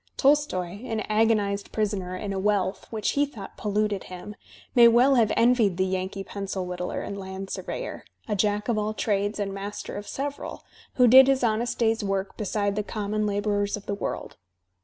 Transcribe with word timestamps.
Tol 0.17 0.35
stoy, 0.35 0.81
an 0.85 1.01
agonized 1.01 1.71
prisoner 1.71 2.15
in 2.15 2.33
a 2.33 2.39
wealth 2.39 2.87
which 2.89 3.11
he 3.11 3.23
thought 3.23 3.55
polluted 3.55 4.05
him, 4.05 4.35
may 4.73 4.87
well 4.87 5.13
have 5.13 5.31
envied 5.37 5.77
the 5.77 5.85
Yankee 5.85 6.23
pencil 6.23 6.65
whittler 6.65 7.01
and 7.05 7.19
land 7.19 7.51
surveyor, 7.51 8.03
a 8.27 8.35
jack 8.35 8.67
of 8.67 8.79
all 8.79 8.95
trades 8.95 9.39
and 9.39 9.53
master 9.53 9.97
of 9.97 10.07
several, 10.07 10.63
who 10.95 11.07
did 11.07 11.27
his 11.27 11.43
honest 11.43 11.77
day's 11.77 12.03
work 12.03 12.35
beside 12.35 12.75
the 12.75 12.81
conmion 12.81 13.27
labourers 13.27 13.77
of 13.77 13.85
the 13.85 13.93
world. 13.93 14.37